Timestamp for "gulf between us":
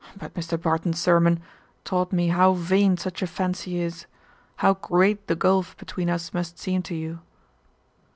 5.35-6.33